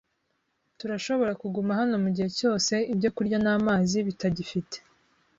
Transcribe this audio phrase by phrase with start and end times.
[0.77, 4.75] Turashobora kuguma hano mugihe cyose ibyo kurya n'amazi bitagifite.